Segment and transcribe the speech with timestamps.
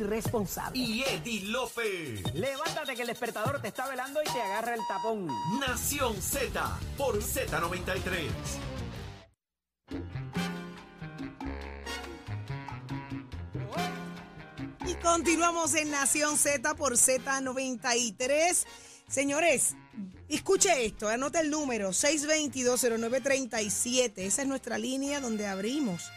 [0.00, 0.78] irresponsable.
[0.78, 2.22] y Eddie Lofe.
[2.34, 5.28] Levántate que el despertador te está velando y te agarra el tapón.
[5.60, 8.28] Nación Z por Z93.
[14.86, 18.64] Y continuamos en Nación Z por Z93.
[19.08, 19.74] Señores,
[20.28, 24.12] escuche esto, anote el número 6220937.
[24.18, 26.10] Esa es nuestra línea donde abrimos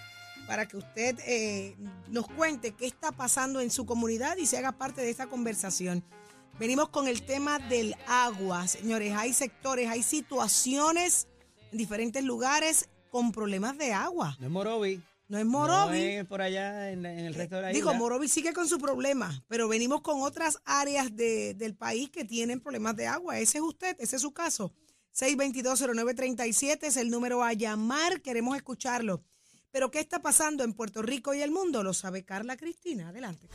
[0.53, 1.75] para que usted eh,
[2.09, 6.03] nos cuente qué está pasando en su comunidad y se haga parte de esta conversación.
[6.59, 9.13] Venimos con el tema del agua, señores.
[9.17, 11.27] Hay sectores, hay situaciones
[11.71, 14.37] en diferentes lugares con problemas de agua.
[14.39, 15.01] No es Morovi.
[15.27, 15.97] No es Morovi.
[15.97, 17.97] No es por allá en, en el resto de la Digo, isla.
[17.99, 22.59] Morovi sigue con su problema, pero venimos con otras áreas de- del país que tienen
[22.59, 23.39] problemas de agua.
[23.39, 24.71] Ese es usted, ese es su caso.
[25.15, 29.23] 6220937 es el número a llamar, queremos escucharlo.
[29.73, 31.81] Pero ¿qué está pasando en Puerto Rico y el mundo?
[31.81, 33.09] Lo sabe Carla Cristina.
[33.09, 33.47] Adelante.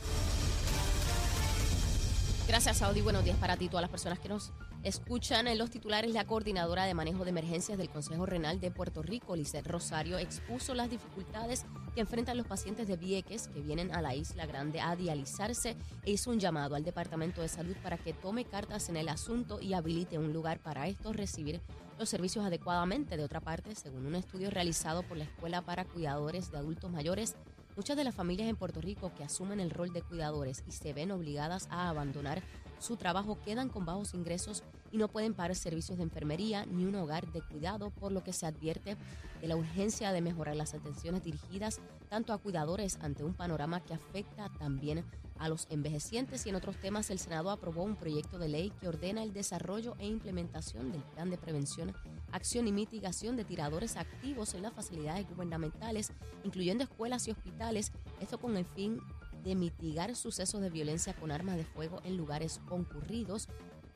[2.45, 2.99] Gracias, Saudi.
[2.99, 4.51] Buenos días para ti y todas las personas que nos
[4.83, 5.47] escuchan.
[5.47, 9.35] En los titulares, la coordinadora de manejo de emergencias del Consejo Renal de Puerto Rico,
[9.35, 14.15] Lisset Rosario, expuso las dificultades que enfrentan los pacientes de Vieques que vienen a la
[14.15, 18.45] Isla Grande a dializarse e hizo un llamado al Departamento de Salud para que tome
[18.45, 21.61] cartas en el asunto y habilite un lugar para estos recibir
[21.97, 23.17] los servicios adecuadamente.
[23.17, 27.35] De otra parte, según un estudio realizado por la Escuela para Cuidadores de Adultos Mayores,
[27.79, 30.91] Muchas de las familias en Puerto Rico que asumen el rol de cuidadores y se
[30.91, 32.43] ven obligadas a abandonar
[32.79, 36.95] su trabajo quedan con bajos ingresos y no pueden pagar servicios de enfermería ni un
[36.95, 38.97] hogar de cuidado, por lo que se advierte
[39.41, 43.93] de la urgencia de mejorar las atenciones dirigidas tanto a cuidadores ante un panorama que
[43.93, 45.05] afecta también
[45.37, 46.45] a los envejecientes.
[46.45, 49.95] Y en otros temas el Senado aprobó un proyecto de ley que ordena el desarrollo
[49.99, 51.93] e implementación del plan de prevención,
[52.31, 56.11] acción y mitigación de tiradores activos en las facilidades gubernamentales,
[56.43, 58.99] incluyendo escuelas y hospitales, esto con el fin
[59.43, 63.47] de mitigar sucesos de violencia con armas de fuego en lugares concurridos.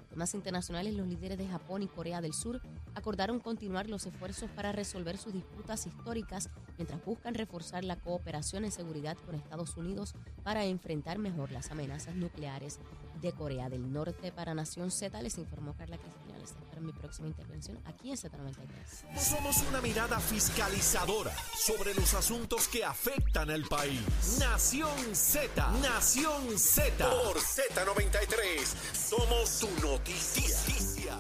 [0.09, 2.61] Temas internacionales, los líderes de Japón y Corea del Sur
[2.94, 8.72] acordaron continuar los esfuerzos para resolver sus disputas históricas mientras buscan reforzar la cooperación en
[8.72, 10.13] seguridad con Estados Unidos
[10.44, 12.79] para enfrentar mejor las amenazas nucleares
[13.23, 14.31] de Corea del Norte.
[14.31, 16.38] Para Nación Z les informó Carla Cristina.
[16.38, 19.17] Les espero en mi próxima intervención aquí en Z93.
[19.17, 24.38] Somos una mirada fiscalizadora sobre los asuntos que afectan al país.
[24.39, 27.09] Nación Z, Nación Z.
[27.09, 31.17] Por Z93, somos su noticia.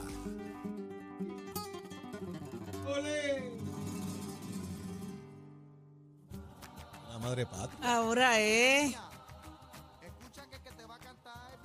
[7.09, 7.95] La madre patria.
[7.95, 8.95] Ahora es.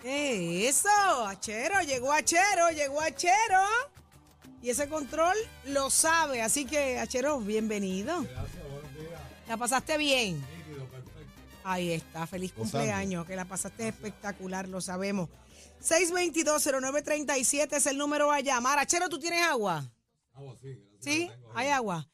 [0.08, 1.26] ¿Qué es eso?
[1.26, 3.60] Achero, llegó Achero, llegó Achero.
[4.62, 5.36] Y ese control
[5.66, 6.40] lo sabe.
[6.40, 8.22] Así que, Achero, bienvenido.
[8.22, 9.20] Gracias, buenos días.
[9.46, 10.42] ¿La pasaste bien?
[11.62, 12.78] Ahí está, feliz Gozando.
[12.78, 15.28] cumpleaños, que la pasaste espectacular, lo sabemos.
[15.82, 18.78] 622-0937 es el número a llamar.
[18.78, 19.92] Achero, ¿tú tienes agua?
[20.32, 20.88] Agua, sí.
[21.00, 21.30] ¿Sí?
[21.54, 22.08] Hay agua.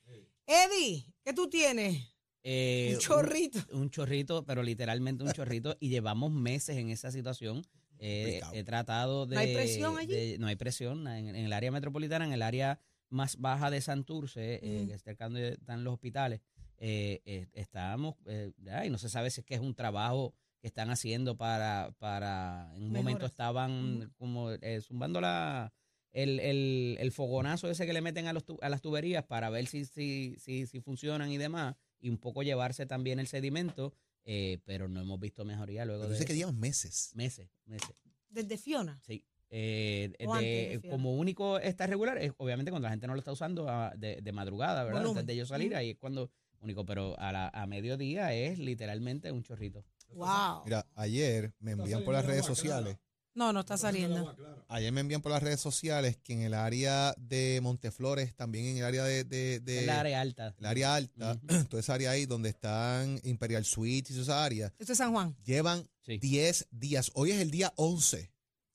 [0.49, 2.09] Eddie, ¿qué tú tienes?
[2.43, 3.61] Eh, Un chorrito.
[3.71, 5.77] Un, un chorrito, pero literalmente un chorrito.
[5.79, 7.65] y llevamos meses en esa situación.
[8.07, 9.35] Eh, he tratado de.
[9.37, 10.15] ¿No hay presión allí?
[10.15, 11.07] de- no hay presión.
[11.09, 12.79] En, en el área metropolitana, en el área
[13.09, 14.89] más baja de Santurce, eh, Mm.
[14.89, 16.41] que es cerca donde están los hospitales,
[16.79, 18.17] eh, eh, estábamos.
[18.27, 21.95] Eh, ay, no se sabe si es que es un trabajo que están haciendo para.
[21.99, 25.73] para en un momento estaban como eh, zumbando la.
[26.13, 29.51] El, el, el fogonazo ese que le meten a, los tu- a las tuberías para
[29.51, 33.93] ver si, si, si, si funcionan y demás, y un poco llevarse también el sedimento,
[34.25, 37.11] eh, pero no hemos visto mejoría luego de dice que llevan meses.
[37.15, 37.95] meses, meses,
[38.29, 39.01] Desde Fiona.
[39.07, 39.25] sí.
[39.51, 40.91] Eh, de de- Fiona.
[40.97, 44.21] como único está regular, es obviamente cuando la gente no lo está usando a- de,
[44.21, 45.01] de madrugada, ¿verdad?
[45.01, 45.19] Volumen.
[45.21, 46.31] Antes de ellos salir, ahí es cuando
[46.61, 49.85] único, pero a, la, a mediodía es literalmente un chorrito.
[50.15, 50.63] Wow.
[50.65, 52.97] Mira, ayer me envían por las redes sociales.
[53.35, 54.35] No, no está saliendo.
[54.69, 58.77] Ayer me envían por las redes sociales que en el área de Monteflores, también en
[58.79, 60.55] el área de, de- la área alta.
[60.59, 64.93] el área alta, toda esa área ahí donde están Imperial Suites y esa área, Esto
[64.93, 65.37] es San Juan.
[65.45, 66.19] llevan Sí.
[66.19, 67.11] 10 días.
[67.15, 68.31] Hoy es el día 11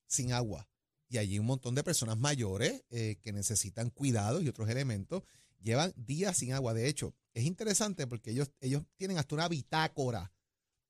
[0.08, 0.68] sin agua.
[1.08, 5.24] Y allí un montón de personas mayores eh, que necesitan cuidados y otros elementos
[5.62, 6.74] llevan días sin agua.
[6.74, 10.32] De hecho, es interesante porque ellos, ellos tienen hasta una bitácora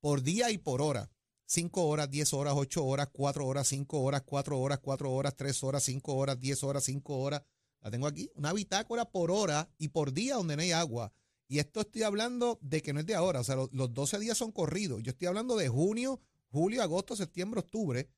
[0.00, 1.10] por día y por hora.
[1.50, 5.64] 5 horas, 10 horas, 8 horas, 4 horas, 5 horas, 4 horas, 4 horas, 3
[5.64, 7.42] horas, 5 horas, 10 horas, 5 horas.
[7.80, 8.30] La tengo aquí.
[8.36, 11.12] Una bitácora por hora y por día donde no hay agua.
[11.48, 13.40] Y esto estoy hablando de que no es de ahora.
[13.40, 15.02] O sea, los, los 12 días son corridos.
[15.02, 16.20] Yo estoy hablando de junio,
[16.52, 18.08] julio, agosto, septiembre, octubre.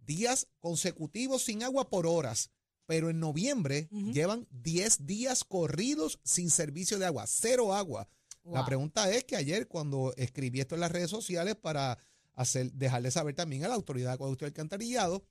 [0.00, 2.50] Días consecutivos sin agua por horas.
[2.86, 4.10] Pero en noviembre Ujú.
[4.10, 7.26] llevan 10 días corridos sin servicio de agua.
[7.28, 8.08] Cero agua.
[8.42, 8.64] La Wow.
[8.66, 11.98] pregunta es que ayer cuando escribí esto en las redes sociales para
[12.40, 15.24] hacer, dejarle saber también a la autoridad de acueducto y alcantarillado.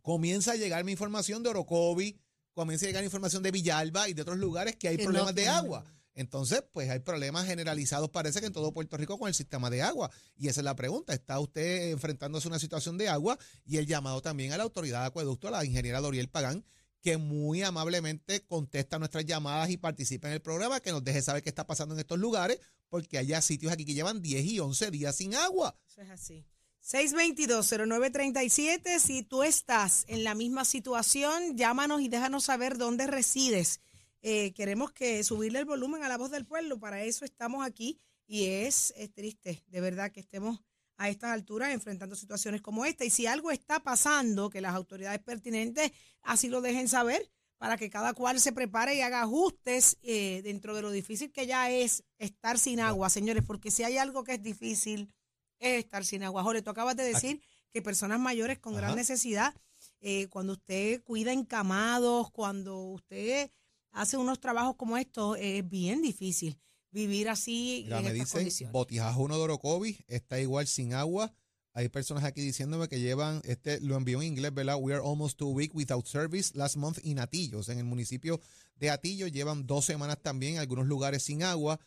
[0.00, 2.18] Comienza a llegar mi información de Orocovi,
[2.54, 5.34] comienza a llegar información de Villalba y de otros lugares que hay Que no problemas
[5.34, 5.84] de agua.
[6.14, 9.82] Entonces, pues hay problemas generalizados, parece que en todo Puerto Rico con el sistema de
[9.82, 10.10] agua.
[10.36, 11.12] Y esa es la pregunta.
[11.12, 13.38] ¿Está usted enfrentándose a una situación de agua?
[13.64, 16.64] Y el llamado también a la autoridad de acueducto, a la ingeniera Doriel Pagán,
[17.00, 21.42] que muy amablemente contesta nuestras llamadas y participa en el programa, que nos deje saber
[21.42, 24.90] qué está pasando en estos lugares, porque hay sitios aquí que llevan 10 y 11
[24.90, 25.76] días sin agua.
[25.86, 26.44] Eso es así.
[26.82, 33.80] 622-0937, si tú estás en la misma situación, llámanos y déjanos saber dónde resides.
[34.22, 38.00] Eh, queremos que subirle el volumen a la voz del pueblo, para eso estamos aquí
[38.26, 40.60] y es, es triste, de verdad, que estemos
[40.98, 43.04] a estas alturas enfrentando situaciones como esta.
[43.04, 45.92] Y si algo está pasando, que las autoridades pertinentes
[46.22, 50.74] así lo dejen saber, para que cada cual se prepare y haga ajustes eh, dentro
[50.76, 54.34] de lo difícil que ya es estar sin agua, señores, porque si hay algo que
[54.34, 55.12] es difícil,
[55.58, 56.42] es estar sin agua.
[56.42, 57.40] Jorge, tú acabas de decir
[57.72, 59.54] que personas mayores con gran necesidad,
[60.00, 63.50] eh, cuando usted cuida encamados, cuando usted
[63.90, 68.38] hace unos trabajos como estos, es bien difícil vivir así Mira, en me estas dicen,
[68.40, 68.72] condiciones.
[68.72, 71.32] Botijajo 1 de Orocovi está igual sin agua.
[71.74, 74.76] Hay personas aquí diciéndome que llevan, este lo envió en inglés, ¿verdad?
[74.80, 77.68] We are almost two weeks without service last month in Atillos.
[77.68, 78.40] En el municipio
[78.76, 81.78] de Atillo llevan dos semanas también, algunos lugares sin agua.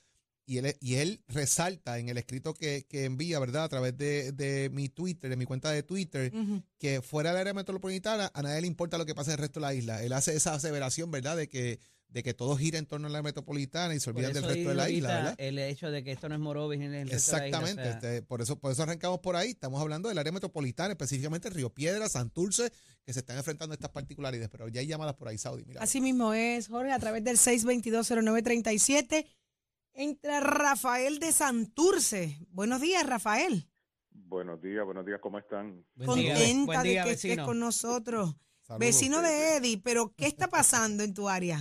[0.45, 3.65] Y él, y él resalta en el escrito que, que envía, ¿verdad?
[3.65, 6.31] A través de, de mi Twitter, de mi cuenta de Twitter,
[6.77, 9.59] que fuera del área metropolitana a nadie le importa lo que pasa en el resto
[9.59, 10.03] de la isla.
[10.03, 11.38] Él hace esa aseveración, ¿verdad?
[11.38, 11.80] De que,
[12.12, 14.75] de que todo gira en torno a la metropolitana y se olvidan del resto de
[14.75, 15.36] la isla, ¿verdad?
[15.38, 17.62] El hecho de que esto no es Morovis en el resto de la isla, o
[17.62, 19.52] Exactamente, sea, este, por eso por eso arrancamos por ahí.
[19.52, 22.69] Estamos hablando del área metropolitana, específicamente Río Piedra, Santurce,
[23.06, 24.50] que se están enfrentando a estas particularidades.
[24.50, 25.63] Pero ya hay llamadas por ahí, Saudi.
[25.66, 25.81] Mira.
[25.81, 29.25] Así mismo es, Jorge, a través del 6220937.
[29.94, 32.38] Entra Rafael de Santurce.
[32.50, 33.69] Buenos días, Rafael.
[34.12, 35.86] Buenos días, buenos días, ¿cómo están?
[35.96, 38.36] buen Contenta día, de que estés con nosotros.
[38.62, 38.80] Saludos.
[38.80, 41.60] Vecino de Eddie, pero ¿qué está pasando en tu área?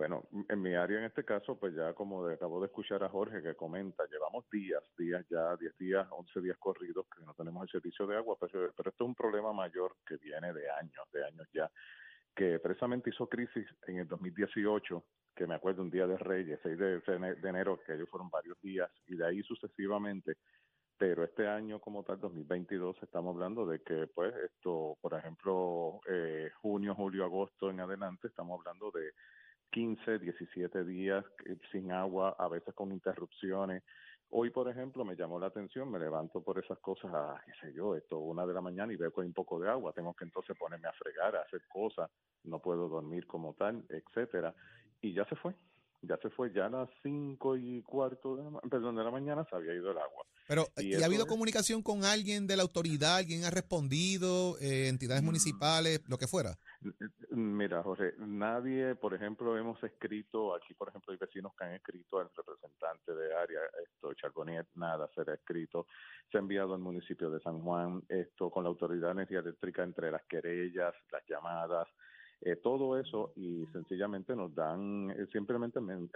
[0.00, 3.10] Bueno, en mi área en este caso, pues ya como de- acabo de escuchar a
[3.10, 7.64] Jorge que comenta, llevamos días, días ya, 10 días, 11 días corridos que no tenemos
[7.64, 11.04] el servicio de agua, pero, pero esto es un problema mayor que viene de años,
[11.12, 11.70] de años ya,
[12.34, 15.04] que precisamente hizo crisis en el 2018,
[15.36, 18.58] que me acuerdo un día de Reyes, 6 de, de enero, que ellos fueron varios
[18.62, 20.38] días, y de ahí sucesivamente
[20.96, 26.50] pero este año como tal, 2022, estamos hablando de que, pues, esto, por ejemplo, eh,
[26.60, 29.10] junio, julio, agosto en adelante, estamos hablando de
[29.70, 33.82] 15, 17 días eh, sin agua, a veces con interrupciones.
[34.30, 37.72] Hoy, por ejemplo, me llamó la atención, me levanto por esas cosas, a, qué sé
[37.72, 40.14] yo, esto, una de la mañana y veo que hay un poco de agua, tengo
[40.14, 42.08] que entonces ponerme a fregar, a hacer cosas,
[42.44, 44.54] no puedo dormir como tal, etcétera,
[45.00, 45.54] y ya se fue.
[46.02, 49.46] Ya se fue, ya a las cinco y cuarto de la, perdón, de la mañana
[49.48, 50.24] se había ido el agua.
[50.48, 53.16] Pero, y ¿y ha habido es- comunicación con alguien de la autoridad?
[53.18, 54.56] ¿Alguien ha respondido?
[54.60, 56.00] Eh, ¿Entidades municipales?
[56.08, 56.56] Lo que fuera.
[57.30, 62.18] Mira, Jorge, nadie, por ejemplo, hemos escrito, aquí por ejemplo hay vecinos que han escrito
[62.18, 65.86] al representante de área, esto, Charbonnier, nada será escrito,
[66.32, 69.82] se ha enviado al municipio de San Juan, esto con la Autoridad de Energía Eléctrica
[69.84, 71.86] entre las querellas, las llamadas,
[72.42, 76.08] eh, todo eso y sencillamente nos dan, eh, simplemente me-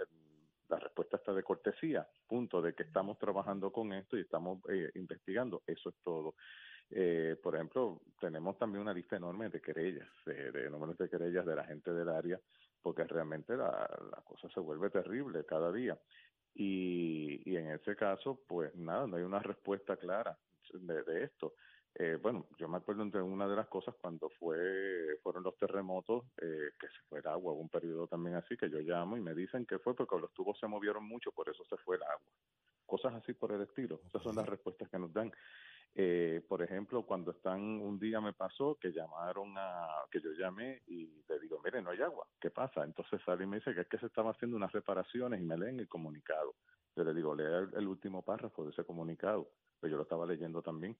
[0.67, 4.91] la respuesta está de cortesía, punto, de que estamos trabajando con esto y estamos eh,
[4.95, 6.35] investigando, eso es todo.
[6.89, 11.55] Eh, por ejemplo, tenemos también una lista enorme de querellas, de, números de querellas de
[11.55, 12.39] la gente del área,
[12.81, 15.97] porque realmente la, la cosa se vuelve terrible cada día.
[16.53, 20.37] Y, y en ese caso, pues nada, no hay una respuesta clara
[20.73, 21.53] de esto.
[21.97, 26.25] Eh, bueno, yo me acuerdo de una de las cosas cuando fue fueron los terremotos,
[26.41, 29.21] eh, que se fue el agua, hubo un periodo también así que yo llamo y
[29.21, 32.03] me dicen que fue porque los tubos se movieron mucho, por eso se fue el
[32.03, 32.27] agua.
[32.85, 34.01] Cosas así por el estilo.
[34.07, 35.31] Esas son las respuestas que nos dan.
[35.95, 40.81] Eh, por ejemplo, cuando están, un día me pasó que llamaron a, que yo llamé
[40.87, 42.83] y le digo, mire, no hay agua, ¿qué pasa?
[42.83, 45.57] Entonces sale y me dice que es que se estaban haciendo unas reparaciones y me
[45.57, 46.55] leen el comunicado.
[46.97, 49.49] Yo le digo, lea el, el último párrafo de ese comunicado,
[49.79, 50.97] pero yo lo estaba leyendo también.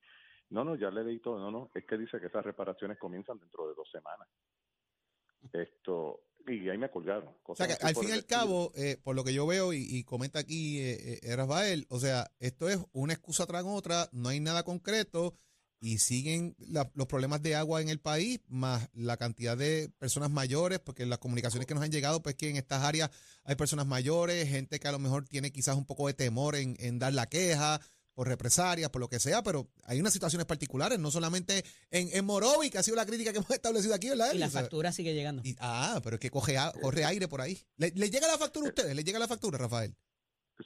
[0.50, 3.40] No, no, ya le leí todo, no, no, es que dice que esas reparaciones comienzan
[3.40, 4.28] dentro de dos semanas.
[5.54, 7.30] Esto, y ahí me colgaron.
[7.44, 9.86] O sea, que al fin y al cabo, eh, por lo que yo veo y,
[9.88, 14.30] y comenta aquí eh, eh, Rafael, o sea, esto es una excusa tras otra, no
[14.30, 15.36] hay nada concreto
[15.80, 20.32] y siguen la- los problemas de agua en el país, más la cantidad de personas
[20.32, 23.12] mayores, porque las comunicaciones que nos han llegado, pues que en estas áreas
[23.44, 26.76] hay personas mayores, gente que a lo mejor tiene quizás un poco de temor en,
[26.80, 27.80] en dar la queja
[28.16, 32.26] por represalias, por lo que sea, pero hay unas situaciones particulares, no solamente en, en
[32.26, 34.34] Morovi, que ha sido la crítica que hemos establecido aquí, ¿verdad?
[34.34, 35.42] Y la factura sigue llegando.
[35.46, 37.60] y- ah, pero es que coge a- corre aire por ahí.
[37.78, 38.96] ¿Le, le llega la factura a ustedes?
[38.96, 39.94] ¿Le llega la factura, Rafael?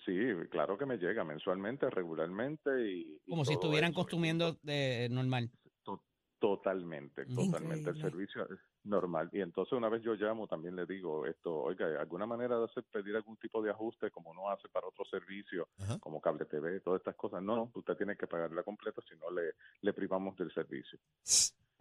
[0.05, 0.13] Sí,
[0.51, 3.17] claro que me llega mensualmente, regularmente y...
[3.25, 5.49] y Como si estuvieran consumiendo de normal.
[5.83, 6.03] To-
[6.39, 7.89] Totalmente, totalmente.
[7.89, 8.47] El servicio
[8.83, 9.29] normal.
[9.33, 12.65] Y entonces una vez yo llamo, también le digo esto, oiga, ¿hay alguna manera de
[12.65, 15.99] hacer pedir algún tipo de ajuste como uno hace para otro servicio, Ajá.
[15.99, 17.41] como cable TV, todas estas cosas?
[17.41, 20.99] No, no, usted tiene que pagarla completa, si no le, le privamos del servicio.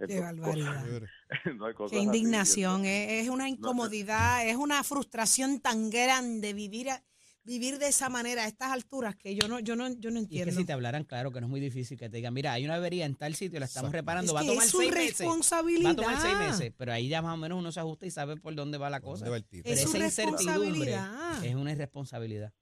[0.06, 0.84] Qué barbaridad.
[0.84, 1.10] Cosas-
[1.58, 6.90] no hay cosas Qué indignación, es, es una incomodidad, es una frustración tan grande vivir
[6.90, 7.02] a-
[7.48, 10.22] vivir de esa manera a estas alturas que yo no yo no yo no Y
[10.24, 10.60] es que entiendo.
[10.60, 12.74] si te hablaran, claro, que no es muy difícil que te digan, mira, hay una
[12.76, 15.20] avería en tal sitio, la estamos reparando, Es va a tomar es su seis meses.
[15.20, 15.90] Va responsabilidad.
[15.92, 18.36] a tomar seis meses, pero ahí ya más o menos uno se ajusta y sabe
[18.36, 19.24] por dónde va la cosa.
[19.24, 21.44] Pero Es su esa incertidumbre responsabilidad.
[21.44, 22.52] es una irresponsabilidad.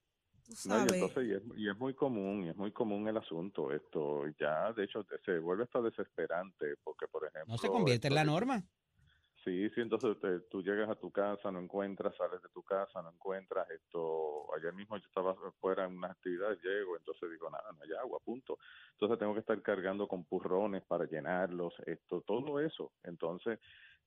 [0.45, 0.93] Tú No, y sabes.
[0.93, 3.73] entonces, y es, y es muy común, y es muy común el asunto.
[3.73, 7.53] Esto ya, de hecho, se vuelve hasta desesperante, porque, por ejemplo.
[7.53, 8.63] No se convierte en la norma.
[9.47, 13.01] Sí, sí, entonces te- tú llegas a tu casa, no encuentras, sales de tu casa,
[13.01, 14.53] no encuentras esto.
[14.53, 18.19] Ayer mismo yo estaba fuera en unas actividades, llego, entonces digo, nada, no hay agua,
[18.19, 18.57] punto.
[18.91, 22.91] Entonces tengo que estar cargando con purrones para llenarlos, esto, todo eso.
[23.03, 23.59] Entonces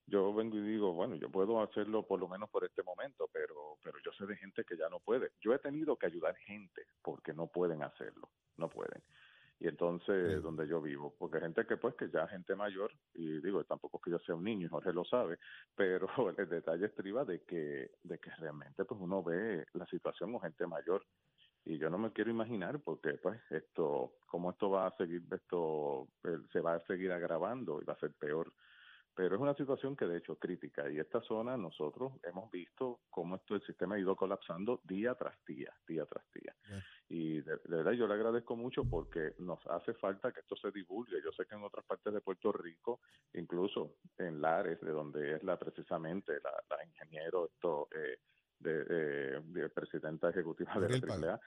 [0.06, 3.78] yo vengo y digo, bueno, yo puedo hacerlo por lo menos por este momento, pero,
[3.82, 5.32] pero yo sé de gente que ya no puede.
[5.40, 9.02] Yo he tenido que ayudar gente porque no pueden hacerlo, no pueden.
[9.60, 10.42] Y entonces, Sí.
[10.42, 13.98] donde yo vivo, porque hay gente que pues que ya gente mayor, y digo, tampoco
[13.98, 15.38] es que yo sea un niño, Jorge lo sabe,
[15.76, 20.40] pero el detalle estriba de que, de que realmente pues uno ve la situación con
[20.40, 21.04] gente mayor
[21.64, 26.08] y yo no me quiero imaginar porque pues esto, cómo esto va a seguir, esto
[26.52, 28.52] se va a seguir agravando y va a ser peor.
[29.14, 33.00] Pero es una situación que de hecho es crítica y esta zona nosotros hemos visto
[33.10, 36.56] cómo esto el sistema ha ido colapsando día tras día, día tras día.
[37.10, 40.70] Y de, de verdad yo le agradezco mucho porque nos hace falta que esto se
[40.70, 41.20] divulgue.
[41.22, 43.00] Yo sé que en otras partes de Puerto Rico,
[43.34, 48.18] incluso en Lares, de donde es la precisamente la, la ingeniero esto eh,
[48.60, 51.14] de, eh, de presidenta ejecutiva de la.
[51.14, 51.40] AAA,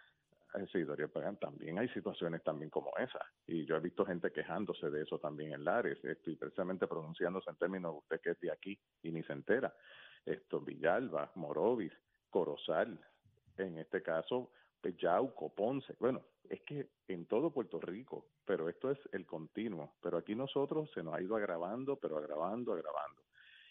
[0.55, 3.25] eh, Sí, Doriel Pagán, también hay situaciones también como esa.
[3.47, 7.49] Y yo he visto gente quejándose de eso también en Lares, esto, y precisamente pronunciándose
[7.49, 9.73] en términos de usted que es de aquí y ni se entera.
[10.25, 11.93] Esto, Villalba, Morovis,
[12.29, 12.99] Corozal,
[13.57, 14.51] en este caso,
[14.83, 15.95] pues, Yauco, Ponce.
[15.97, 19.93] Bueno, es que en todo Puerto Rico, pero esto es el continuo.
[20.01, 23.23] Pero aquí nosotros se nos ha ido agravando, pero agravando, agravando.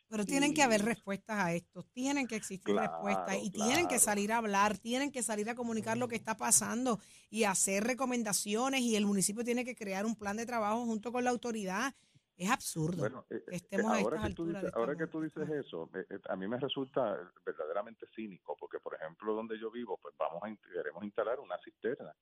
[0.08, 3.98] Pero tienen que haber respuestas a esto, tienen que existir Claro, respuestas y tienen que
[3.98, 6.98] salir a hablar, tienen que salir a comunicar lo que está pasando
[7.30, 11.24] y hacer recomendaciones y el municipio tiene que crear un plan de trabajo junto con
[11.24, 11.94] la autoridad.
[12.36, 12.98] Es absurdo.
[12.98, 15.48] Bueno, eh, que eh, estemos a ahora, estas que tú dices, ahora que tú dices
[15.50, 19.98] eso, eh, eh, a mí me resulta verdaderamente cínico, porque por ejemplo donde yo vivo,
[20.00, 22.14] pues vamos a queremos instalar una cisterna.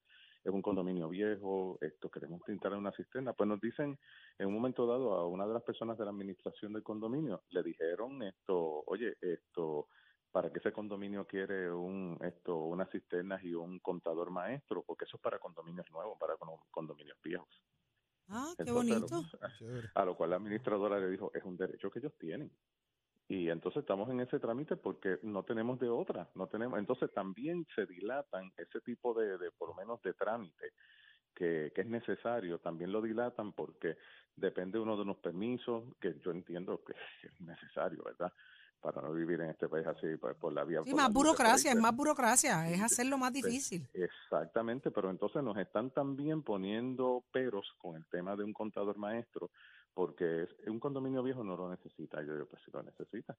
[0.43, 3.35] Es un condominio viejo, esto queremos instalar una cisterna.
[3.35, 3.99] Pues nos dicen
[4.39, 7.63] en un momento dado a una de las personas de la administración del condominio, le
[7.63, 9.89] dijeron esto, oye, esto,
[10.33, 14.83] ¿para qué ese condominio quiere un esto unas cisternas y un contador maestro?
[14.83, 16.37] Porque eso es para condominios nuevos, para
[16.71, 17.63] condominios viejos.
[18.31, 19.23] Ah, qué Entonces, bonito.
[19.95, 22.51] A lo cual la administradora le dijo, es un derecho que ellos tienen.
[23.29, 26.79] Y entonces estamos en ese trámite porque no tenemos de otra, no tenemos.
[26.79, 30.73] Entonces también se dilatan ese tipo de, de por lo menos de trámite
[31.35, 33.97] que, que es necesario, también lo dilatan porque
[34.35, 36.93] depende uno de unos permisos que yo entiendo que
[37.27, 38.33] es necesario, ¿verdad?
[38.81, 40.83] Para no vivir en este país así por, por la vía.
[40.85, 43.87] Sí, más burocracia, es más burocracia, es hacerlo más Pues, difícil.
[43.93, 49.51] Exactamente, pero entonces nos están también poniendo peros con el tema de un contador maestro,
[49.93, 52.23] porque un condominio viejo no lo necesita.
[52.23, 53.37] Yo digo, pues sí lo necesita.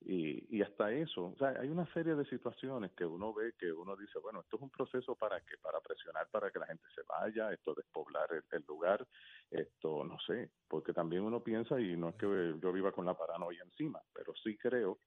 [0.00, 3.72] Y, y hasta eso, o sea, hay una serie de situaciones que uno ve que
[3.72, 6.84] uno dice, bueno, esto es un proceso para que para presionar para que la gente
[6.94, 9.06] se vaya, esto despoblar el, el lugar,
[9.50, 12.26] esto no sé, porque también uno piensa y no es que
[12.60, 14.98] yo viva con la paranoia encima, pero sí creo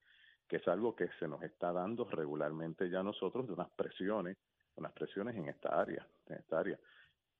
[0.50, 4.36] que es algo que se nos está dando regularmente ya a nosotros de unas presiones,
[4.74, 6.78] unas presiones en esta área, en esta área.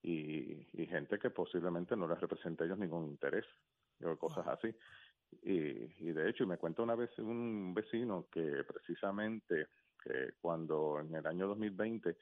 [0.01, 3.45] Y, y gente que posiblemente no les representa a ellos ningún interés,
[4.03, 4.73] o cosas así.
[5.43, 9.67] Y, y de hecho, y me cuenta una vez un vecino que precisamente
[10.03, 12.17] que cuando en el año 2020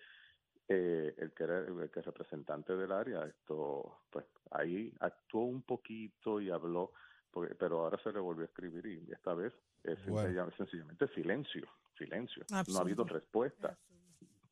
[0.71, 6.39] eh, el que era el que representante del área esto pues ahí actuó un poquito
[6.39, 6.91] y habló
[7.31, 10.27] porque- pero ahora se le volvió a escribir y esta vez es Bueno.
[10.29, 13.77] sencilla- sencillamente silencio silencio no ha habido respuesta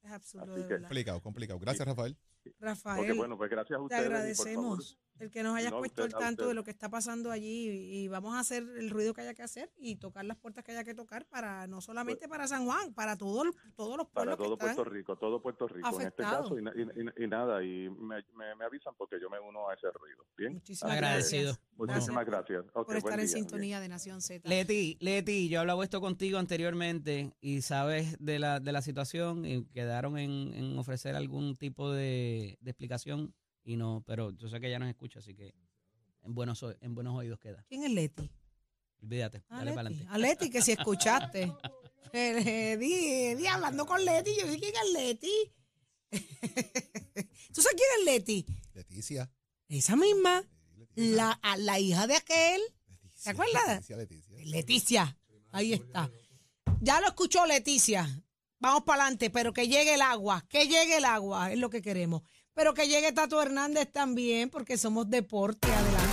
[0.04, 0.80] Es absurdo, Así que-.
[0.80, 1.60] Complicado, complicado.
[1.60, 2.16] Gracias, Rafael.
[2.62, 4.06] Rafael, Porque bueno, pues gracias a te ustedes.
[4.06, 6.48] y por favor, agradecemos el que nos hayas No, puesto usted- al tanto usted.
[6.50, 9.44] de lo que está pasando allí y vamos a hacer el ruido que haya que
[9.44, 12.94] hacer y tocar las puertas que haya que tocar para no solamente para San Juan,
[12.94, 14.76] para todo el- todos los para pueblos que todo están.
[14.76, 16.82] Puerto Rico, todo Puerto Rico en este caso y, na- y-
[17.22, 20.26] y- y nada, y me, me- me avisan porque yo me uno a ese ruido.
[20.38, 21.44] Bien, Muchísimas Agradecido.
[21.54, 21.78] gracias.
[21.78, 22.66] muchísimas gracias.
[22.74, 23.44] Por estar en día, bien.
[23.44, 24.48] sintonía de Nación Z.
[24.48, 29.46] Leti, Leti, yo he hablado esto contigo anteriormente y sabes de la, de la situación
[29.46, 33.34] y quedaron en, en ofrecer algún tipo de, de explicación
[33.68, 35.54] y no, pero yo sé que ella nos escucha, así que
[36.24, 37.64] en buenos, o- en buenos oídos queda.
[37.68, 38.32] ¿Quién es Leti?
[39.04, 40.08] Olvídate, Ah, dale para adelante.
[40.10, 41.52] A Leti, que si escuchaste.
[42.14, 45.54] Eh, eh, di, di, hablando con Leti, yo sé quién es Leti.
[47.54, 48.46] ¿Tú sabes quién es Leti?
[48.74, 49.30] Leticia.
[49.68, 50.42] Esa misma,
[50.78, 51.16] Leticia.
[51.16, 53.68] la, a la hija de aquel, Leticia, ¿te acuerdas?
[53.68, 54.38] Leticia, Leticia.
[54.46, 55.18] Leticia.
[55.52, 56.10] Ahí está.
[56.80, 58.08] Ya lo escuchó Leticia.
[58.60, 61.82] Vamos para adelante, pero que llegue el agua, que llegue el agua, es lo que
[61.82, 62.22] queremos.
[62.58, 65.68] Pero que llegue Tato Hernández también, porque somos deporte.
[65.72, 66.08] Adelante.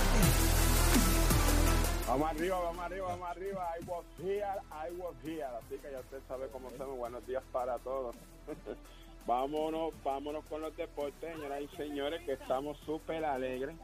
[2.07, 3.67] Vamos arriba, vamos arriba, vamos arriba.
[3.75, 5.43] I was here, I was here.
[5.43, 6.99] Así que ya usted sabe cómo estamos.
[6.99, 8.15] Buenos días para todos.
[9.25, 13.75] vámonos, vámonos con los deportes, señoras y señores, que estamos súper alegres,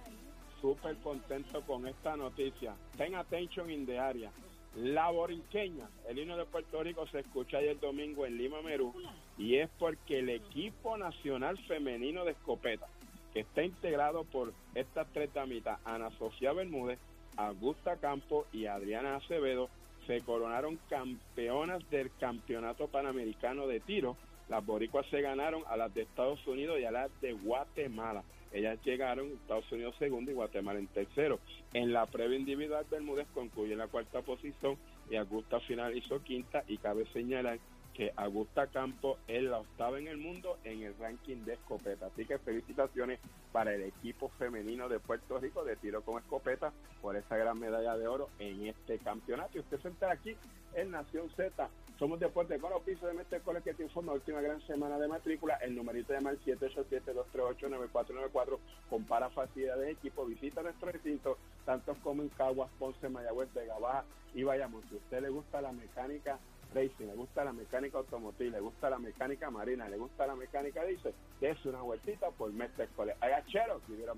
[0.61, 2.75] súper contentos con esta noticia.
[2.95, 4.31] Ten attention in the area.
[4.75, 8.93] La borinqueña, el himno de Puerto Rico se escucha ayer domingo en Lima, Merú,
[9.37, 12.87] y es porque el equipo nacional femenino de escopeta,
[13.33, 16.99] que está integrado por estas tres damitas, Ana Sofía Bermúdez,
[17.35, 19.69] Augusta Campo y Adriana Acevedo
[20.07, 24.17] se coronaron campeonas del Campeonato Panamericano de Tiro.
[24.49, 28.23] Las boricuas se ganaron a las de Estados Unidos y a las de Guatemala.
[28.51, 31.39] Ellas llegaron, Estados Unidos segundo y Guatemala en tercero.
[31.73, 34.77] En la prueba individual, Bermúdez concluye en la cuarta posición
[35.09, 37.59] y Augusta finalizó quinta y cabe señalar
[37.93, 42.07] que Augusta Campo es la octava en el mundo en el ranking de escopeta.
[42.07, 43.19] Así que felicitaciones
[43.51, 47.97] para el equipo femenino de Puerto Rico de tiro con escopeta por esa gran medalla
[47.97, 49.57] de oro en este campeonato.
[49.57, 50.35] Y usted se entera aquí
[50.73, 51.69] en Nación Z.
[52.01, 55.57] Somos Deporte los pisos de Mestre Cole que te informa última gran semana de matrícula.
[55.57, 58.57] El numerito llama al 787-238-9494.
[58.89, 60.25] Compara facilidades de equipo.
[60.25, 64.03] Visita nuestro recinto, tantos como en Caguas, Ponce, Mayagüez, Vega Baja
[64.33, 64.81] y Bayamón.
[64.89, 66.39] Si a usted le gusta la mecánica
[66.73, 70.83] racing, le gusta la mecánica automotriz, le gusta la mecánica marina, le gusta la mecánica
[70.83, 73.15] dice, dése una vueltita por Mestre Cole.
[73.21, 74.09] I got cheros, give it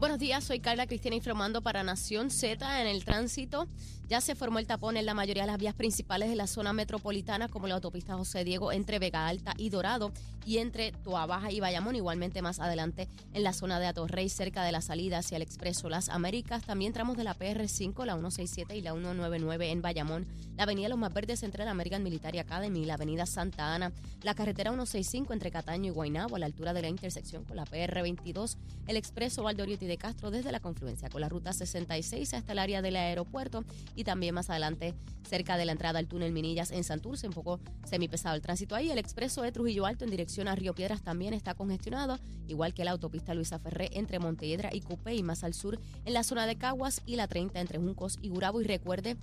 [0.00, 3.68] Buenos días, soy Carla Cristina informando para Nación Z en el tránsito.
[4.08, 6.72] Ya se formó el tapón en la mayoría de las vías principales de la zona
[6.72, 10.10] metropolitana, como la autopista José Diego entre Vega Alta y Dorado
[10.46, 14.64] y entre Toa Baja y Bayamón, igualmente más adelante en la zona de Atorrey, cerca
[14.64, 16.64] de la salida hacia el Expreso Las Américas.
[16.64, 20.98] También tramos de la PR5, la 167 y la 199 en Bayamón, la avenida Los
[20.98, 25.50] Más Verdes entre la American Military Academy la avenida Santa Ana, la carretera 165 entre
[25.50, 28.56] Cataño y Guaynabo a la altura de la intersección con la PR22,
[28.88, 32.80] el Expreso Valdoriotti de Castro desde la confluencia con la ruta 66 hasta el área
[32.80, 34.94] del aeropuerto y también más adelante
[35.28, 38.90] cerca de la entrada al túnel Minillas en Santurce, un poco semipesado el tránsito ahí.
[38.90, 42.84] El expreso de Trujillo Alto en dirección a Río Piedras también está congestionado, igual que
[42.84, 46.46] la autopista Luisa Ferré entre Montehiedra y Cupé y más al sur en la zona
[46.46, 48.60] de Caguas y la 30 entre Juncos y Gurabo.
[48.60, 49.16] Y recuerde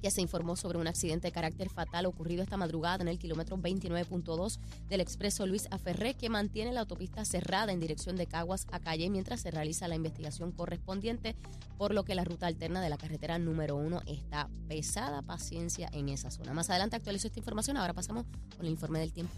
[0.00, 3.56] que se informó sobre un accidente de carácter fatal ocurrido esta madrugada en el kilómetro
[3.56, 8.80] 29.2 del expreso Luis Aferré, que mantiene la autopista cerrada en dirección de Caguas a
[8.80, 11.36] Calle mientras se realiza la investigación correspondiente,
[11.78, 15.22] por lo que la ruta alterna de la carretera número uno está pesada.
[15.22, 16.52] Paciencia en esa zona.
[16.52, 17.76] Más adelante actualizo esta información.
[17.76, 19.34] Ahora pasamos con el informe del tiempo.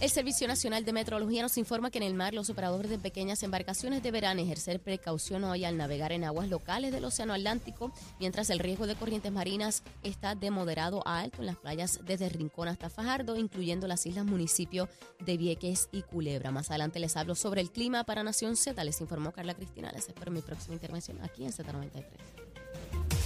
[0.00, 3.42] El Servicio Nacional de Meteorología nos informa que en el mar los operadores de pequeñas
[3.42, 8.60] embarcaciones deberán ejercer precaución hoy al navegar en aguas locales del Océano Atlántico, mientras el
[8.60, 12.88] riesgo de corrientes marinas está de moderado a alto en las playas desde Rincón hasta
[12.88, 16.50] Fajardo, incluyendo las islas municipios de Vieques y Culebra.
[16.50, 18.82] Más adelante les hablo sobre el clima para Nación Z.
[18.82, 19.92] Les informó Carla Cristina.
[19.92, 22.04] Les espero mi próxima intervención aquí en Z93.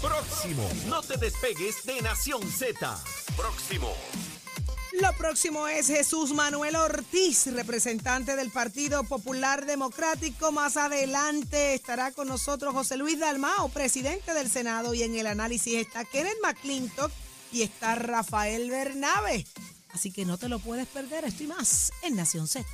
[0.02, 0.68] Próximo.
[0.88, 2.98] No te despegues de Nación Z.
[3.36, 3.94] Próximo.
[5.00, 10.52] Lo próximo es Jesús Manuel Ortiz, representante del Partido Popular Democrático.
[10.52, 14.94] Más adelante estará con nosotros José Luis Dalmao, presidente del Senado.
[14.94, 17.10] Y en el análisis está Kenneth McClintock
[17.50, 19.44] y está Rafael Bernabe.
[19.92, 21.24] Así que no te lo puedes perder.
[21.24, 22.64] Estoy más en Nación Z.